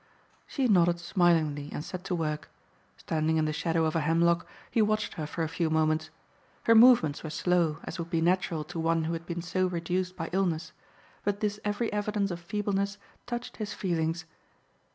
[0.47, 2.49] She nodded smilingly and set to work.
[2.97, 6.09] Standing in the shadow of a hemlock, he watched her for a few moments.
[6.63, 10.15] Her movements were slow, as would be natural to one who had been so reduced
[10.15, 10.71] by illness,
[11.23, 14.25] but this every evidence of feebleness touched his feelings.